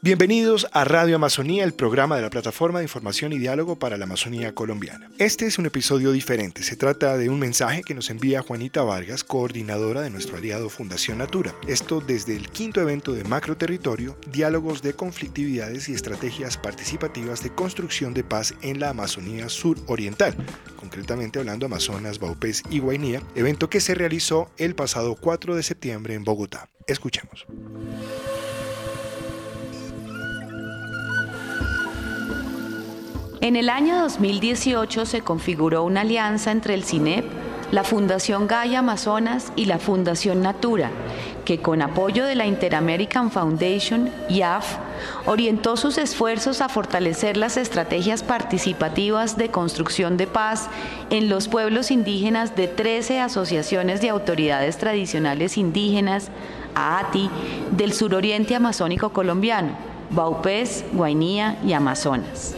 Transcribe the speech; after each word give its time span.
Bienvenidos 0.00 0.68
a 0.70 0.84
Radio 0.84 1.16
Amazonía, 1.16 1.64
el 1.64 1.74
programa 1.74 2.14
de 2.14 2.22
la 2.22 2.30
plataforma 2.30 2.78
de 2.78 2.84
información 2.84 3.32
y 3.32 3.38
diálogo 3.38 3.80
para 3.80 3.96
la 3.96 4.04
Amazonía 4.04 4.54
colombiana. 4.54 5.10
Este 5.18 5.44
es 5.44 5.58
un 5.58 5.66
episodio 5.66 6.12
diferente. 6.12 6.62
Se 6.62 6.76
trata 6.76 7.18
de 7.18 7.28
un 7.28 7.40
mensaje 7.40 7.82
que 7.82 7.96
nos 7.96 8.08
envía 8.08 8.42
Juanita 8.42 8.84
Vargas, 8.84 9.24
coordinadora 9.24 10.02
de 10.02 10.10
nuestro 10.10 10.36
aliado 10.36 10.68
Fundación 10.68 11.18
Natura. 11.18 11.52
Esto 11.66 12.00
desde 12.00 12.36
el 12.36 12.48
quinto 12.48 12.80
evento 12.80 13.12
de 13.12 13.24
Macro 13.24 13.56
Territorio, 13.56 14.16
Diálogos 14.30 14.82
de 14.82 14.92
Conflictividades 14.92 15.88
y 15.88 15.94
Estrategias 15.94 16.56
Participativas 16.56 17.42
de 17.42 17.52
Construcción 17.52 18.14
de 18.14 18.22
Paz 18.22 18.54
en 18.62 18.78
la 18.78 18.90
Amazonía 18.90 19.48
Suroriental, 19.48 20.36
concretamente 20.76 21.40
hablando 21.40 21.66
Amazonas, 21.66 22.20
Baupés 22.20 22.62
y 22.70 22.78
Guainía, 22.78 23.20
evento 23.34 23.68
que 23.68 23.80
se 23.80 23.96
realizó 23.96 24.48
el 24.58 24.76
pasado 24.76 25.16
4 25.16 25.56
de 25.56 25.64
septiembre 25.64 26.14
en 26.14 26.22
Bogotá. 26.22 26.68
Escuchemos. 26.86 27.46
En 33.48 33.56
el 33.56 33.70
año 33.70 33.98
2018 34.02 35.06
se 35.06 35.22
configuró 35.22 35.82
una 35.82 36.02
alianza 36.02 36.50
entre 36.50 36.74
el 36.74 36.84
CINEP, 36.84 37.24
la 37.70 37.82
Fundación 37.82 38.46
Gaia 38.46 38.80
Amazonas 38.80 39.54
y 39.56 39.64
la 39.64 39.78
Fundación 39.78 40.42
Natura, 40.42 40.90
que 41.46 41.56
con 41.56 41.80
apoyo 41.80 42.26
de 42.26 42.34
la 42.34 42.44
Interamerican 42.44 43.30
Foundation, 43.30 44.10
IAF, 44.28 44.76
orientó 45.24 45.78
sus 45.78 45.96
esfuerzos 45.96 46.60
a 46.60 46.68
fortalecer 46.68 47.38
las 47.38 47.56
estrategias 47.56 48.22
participativas 48.22 49.38
de 49.38 49.48
construcción 49.48 50.18
de 50.18 50.26
paz 50.26 50.68
en 51.08 51.30
los 51.30 51.48
pueblos 51.48 51.90
indígenas 51.90 52.54
de 52.54 52.68
13 52.68 53.18
asociaciones 53.20 54.02
de 54.02 54.10
autoridades 54.10 54.76
tradicionales 54.76 55.56
indígenas, 55.56 56.28
AATI, 56.74 57.30
del 57.70 57.94
suroriente 57.94 58.54
amazónico 58.54 59.08
colombiano, 59.14 59.70
Baupés, 60.10 60.84
Guainía 60.92 61.56
y 61.64 61.72
Amazonas. 61.72 62.54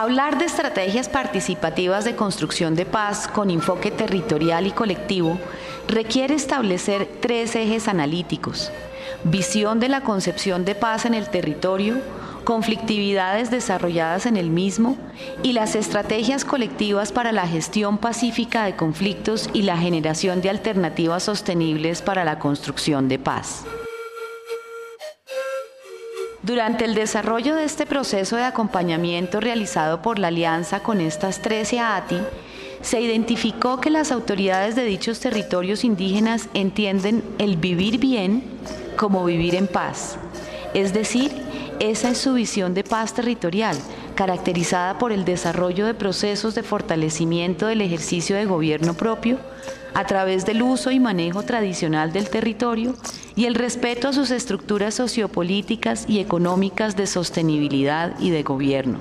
Hablar 0.00 0.38
de 0.38 0.44
estrategias 0.44 1.08
participativas 1.08 2.04
de 2.04 2.14
construcción 2.14 2.76
de 2.76 2.86
paz 2.86 3.26
con 3.26 3.50
enfoque 3.50 3.90
territorial 3.90 4.68
y 4.68 4.70
colectivo 4.70 5.40
requiere 5.88 6.36
establecer 6.36 7.08
tres 7.20 7.56
ejes 7.56 7.88
analíticos. 7.88 8.70
Visión 9.24 9.80
de 9.80 9.88
la 9.88 10.02
concepción 10.02 10.64
de 10.64 10.76
paz 10.76 11.04
en 11.04 11.14
el 11.14 11.28
territorio, 11.28 11.96
conflictividades 12.44 13.50
desarrolladas 13.50 14.26
en 14.26 14.36
el 14.36 14.50
mismo 14.50 14.96
y 15.42 15.52
las 15.52 15.74
estrategias 15.74 16.44
colectivas 16.44 17.10
para 17.10 17.32
la 17.32 17.48
gestión 17.48 17.98
pacífica 17.98 18.66
de 18.66 18.76
conflictos 18.76 19.50
y 19.52 19.62
la 19.62 19.78
generación 19.78 20.42
de 20.42 20.50
alternativas 20.50 21.24
sostenibles 21.24 22.02
para 22.02 22.24
la 22.24 22.38
construcción 22.38 23.08
de 23.08 23.18
paz. 23.18 23.64
Durante 26.48 26.86
el 26.86 26.94
desarrollo 26.94 27.56
de 27.56 27.64
este 27.64 27.84
proceso 27.84 28.36
de 28.36 28.44
acompañamiento 28.44 29.38
realizado 29.38 30.00
por 30.00 30.18
la 30.18 30.28
alianza 30.28 30.80
con 30.80 31.02
estas 31.02 31.42
13 31.42 31.78
ATI, 31.78 32.20
se 32.80 33.02
identificó 33.02 33.82
que 33.82 33.90
las 33.90 34.10
autoridades 34.10 34.74
de 34.74 34.86
dichos 34.86 35.20
territorios 35.20 35.84
indígenas 35.84 36.48
entienden 36.54 37.22
el 37.36 37.58
vivir 37.58 37.98
bien 37.98 38.42
como 38.96 39.26
vivir 39.26 39.56
en 39.56 39.66
paz. 39.66 40.16
Es 40.72 40.94
decir, 40.94 41.32
esa 41.80 42.12
es 42.12 42.18
su 42.18 42.32
visión 42.32 42.72
de 42.72 42.82
paz 42.82 43.12
territorial, 43.12 43.76
caracterizada 44.18 44.98
por 44.98 45.12
el 45.12 45.24
desarrollo 45.24 45.86
de 45.86 45.94
procesos 45.94 46.56
de 46.56 46.64
fortalecimiento 46.64 47.68
del 47.68 47.82
ejercicio 47.82 48.34
de 48.34 48.46
gobierno 48.46 48.94
propio, 48.94 49.38
a 49.94 50.06
través 50.06 50.44
del 50.44 50.60
uso 50.60 50.90
y 50.90 50.98
manejo 50.98 51.44
tradicional 51.44 52.12
del 52.12 52.28
territorio 52.28 52.96
y 53.36 53.44
el 53.44 53.54
respeto 53.54 54.08
a 54.08 54.12
sus 54.12 54.32
estructuras 54.32 54.94
sociopolíticas 54.94 56.04
y 56.08 56.18
económicas 56.18 56.96
de 56.96 57.06
sostenibilidad 57.06 58.18
y 58.18 58.30
de 58.30 58.42
gobierno. 58.42 58.98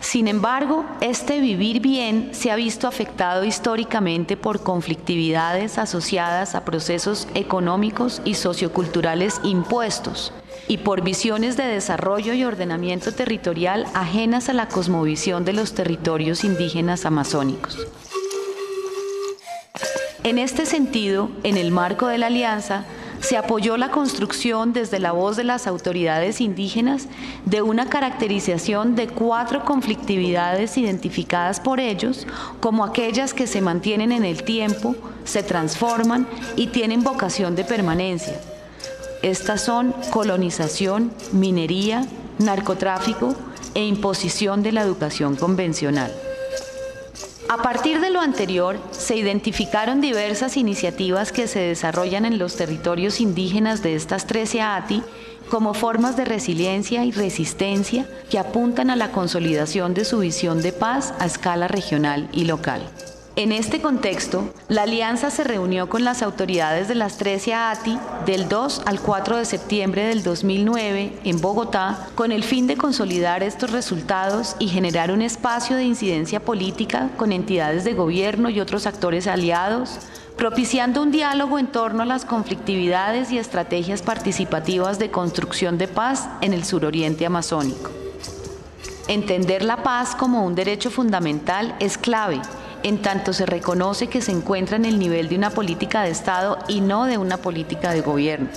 Sin 0.00 0.28
embargo, 0.28 0.84
este 1.00 1.40
vivir 1.40 1.80
bien 1.80 2.30
se 2.32 2.50
ha 2.50 2.56
visto 2.56 2.86
afectado 2.86 3.44
históricamente 3.44 4.36
por 4.36 4.62
conflictividades 4.62 5.76
asociadas 5.76 6.54
a 6.54 6.64
procesos 6.64 7.26
económicos 7.34 8.22
y 8.24 8.34
socioculturales 8.34 9.40
impuestos 9.42 10.32
y 10.68 10.78
por 10.78 11.02
visiones 11.02 11.56
de 11.56 11.64
desarrollo 11.64 12.32
y 12.32 12.44
ordenamiento 12.44 13.12
territorial 13.12 13.86
ajenas 13.94 14.48
a 14.48 14.52
la 14.52 14.68
cosmovisión 14.68 15.44
de 15.44 15.54
los 15.54 15.74
territorios 15.74 16.44
indígenas 16.44 17.04
amazónicos. 17.04 17.76
En 20.24 20.38
este 20.38 20.66
sentido, 20.66 21.30
en 21.42 21.56
el 21.56 21.70
marco 21.70 22.06
de 22.06 22.18
la 22.18 22.26
alianza, 22.26 22.84
se 23.20 23.36
apoyó 23.36 23.76
la 23.76 23.90
construcción 23.90 24.72
desde 24.72 24.98
la 24.98 25.12
voz 25.12 25.36
de 25.36 25.44
las 25.44 25.66
autoridades 25.66 26.40
indígenas 26.40 27.08
de 27.44 27.62
una 27.62 27.86
caracterización 27.86 28.94
de 28.94 29.08
cuatro 29.08 29.64
conflictividades 29.64 30.78
identificadas 30.78 31.60
por 31.60 31.80
ellos 31.80 32.26
como 32.60 32.84
aquellas 32.84 33.34
que 33.34 33.46
se 33.46 33.60
mantienen 33.60 34.12
en 34.12 34.24
el 34.24 34.42
tiempo, 34.44 34.94
se 35.24 35.42
transforman 35.42 36.26
y 36.56 36.68
tienen 36.68 37.02
vocación 37.02 37.56
de 37.56 37.64
permanencia. 37.64 38.40
Estas 39.22 39.62
son 39.62 39.94
colonización, 40.10 41.12
minería, 41.32 42.06
narcotráfico 42.38 43.34
e 43.74 43.84
imposición 43.84 44.62
de 44.62 44.72
la 44.72 44.82
educación 44.82 45.34
convencional. 45.34 46.12
A 47.50 47.56
partir 47.62 48.00
de 48.00 48.10
lo 48.10 48.20
anterior, 48.20 48.78
se 48.90 49.16
identificaron 49.16 50.02
diversas 50.02 50.58
iniciativas 50.58 51.32
que 51.32 51.48
se 51.48 51.60
desarrollan 51.60 52.26
en 52.26 52.38
los 52.38 52.56
territorios 52.56 53.20
indígenas 53.20 53.82
de 53.82 53.94
estas 53.94 54.26
13 54.26 54.60
ATI 54.60 55.02
como 55.48 55.72
formas 55.72 56.14
de 56.18 56.26
resiliencia 56.26 57.06
y 57.06 57.10
resistencia 57.10 58.06
que 58.28 58.38
apuntan 58.38 58.90
a 58.90 58.96
la 58.96 59.12
consolidación 59.12 59.94
de 59.94 60.04
su 60.04 60.18
visión 60.18 60.60
de 60.60 60.72
paz 60.72 61.14
a 61.18 61.24
escala 61.24 61.68
regional 61.68 62.28
y 62.32 62.44
local. 62.44 62.82
En 63.38 63.52
este 63.52 63.80
contexto, 63.80 64.52
la 64.66 64.82
alianza 64.82 65.30
se 65.30 65.44
reunió 65.44 65.88
con 65.88 66.02
las 66.02 66.22
autoridades 66.22 66.88
de 66.88 66.96
las 66.96 67.18
13 67.18 67.54
ATI 67.54 67.96
del 68.26 68.48
2 68.48 68.82
al 68.84 69.00
4 69.00 69.36
de 69.36 69.44
septiembre 69.44 70.06
del 70.06 70.24
2009 70.24 71.20
en 71.22 71.40
Bogotá 71.40 72.08
con 72.16 72.32
el 72.32 72.42
fin 72.42 72.66
de 72.66 72.76
consolidar 72.76 73.44
estos 73.44 73.70
resultados 73.70 74.56
y 74.58 74.66
generar 74.66 75.12
un 75.12 75.22
espacio 75.22 75.76
de 75.76 75.84
incidencia 75.84 76.40
política 76.40 77.10
con 77.16 77.30
entidades 77.30 77.84
de 77.84 77.94
gobierno 77.94 78.50
y 78.50 78.58
otros 78.58 78.88
actores 78.88 79.28
aliados, 79.28 80.00
propiciando 80.36 81.00
un 81.00 81.12
diálogo 81.12 81.60
en 81.60 81.68
torno 81.68 82.02
a 82.02 82.06
las 82.06 82.24
conflictividades 82.24 83.30
y 83.30 83.38
estrategias 83.38 84.02
participativas 84.02 84.98
de 84.98 85.12
construcción 85.12 85.78
de 85.78 85.86
paz 85.86 86.28
en 86.40 86.54
el 86.54 86.64
suroriente 86.64 87.24
amazónico. 87.24 87.92
Entender 89.06 89.62
la 89.62 89.84
paz 89.84 90.16
como 90.16 90.44
un 90.44 90.56
derecho 90.56 90.90
fundamental 90.90 91.76
es 91.78 91.96
clave 91.96 92.40
en 92.82 93.02
tanto 93.02 93.32
se 93.32 93.46
reconoce 93.46 94.08
que 94.08 94.20
se 94.20 94.32
encuentra 94.32 94.76
en 94.76 94.84
el 94.84 94.98
nivel 94.98 95.28
de 95.28 95.36
una 95.36 95.50
política 95.50 96.02
de 96.02 96.10
Estado 96.10 96.58
y 96.68 96.80
no 96.80 97.06
de 97.06 97.18
una 97.18 97.36
política 97.38 97.92
de 97.92 98.00
gobierno. 98.00 98.48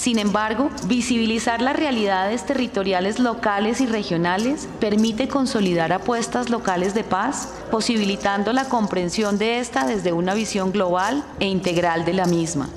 Sin 0.00 0.18
embargo, 0.18 0.70
visibilizar 0.86 1.60
las 1.60 1.76
realidades 1.76 2.46
territoriales 2.46 3.18
locales 3.18 3.82
y 3.82 3.86
regionales 3.86 4.66
permite 4.80 5.28
consolidar 5.28 5.92
apuestas 5.92 6.48
locales 6.48 6.94
de 6.94 7.04
paz, 7.04 7.50
posibilitando 7.70 8.54
la 8.54 8.64
comprensión 8.64 9.36
de 9.36 9.58
esta 9.58 9.86
desde 9.86 10.14
una 10.14 10.32
visión 10.32 10.72
global 10.72 11.22
e 11.38 11.48
integral 11.48 12.06
de 12.06 12.14
la 12.14 12.24
misma. 12.24 12.70